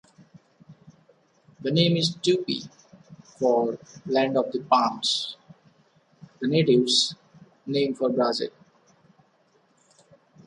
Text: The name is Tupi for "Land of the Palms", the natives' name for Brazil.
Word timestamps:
The 1.59 1.69
name 1.69 1.95
is 1.95 2.15
Tupi 2.15 2.67
for 3.37 3.77
"Land 4.07 4.35
of 4.35 4.51
the 4.51 4.61
Palms", 4.61 5.37
the 6.39 6.47
natives' 6.47 7.13
name 7.67 7.93
for 7.93 8.09
Brazil. 8.09 8.49